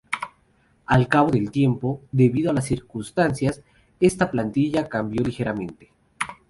[0.87, 3.61] Al cabo del tiempo, debido a las circunstancias,
[3.99, 5.91] esta plantilla cambió ligeramente.